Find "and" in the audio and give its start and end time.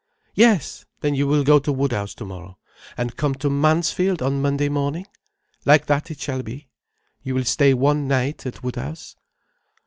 2.97-3.15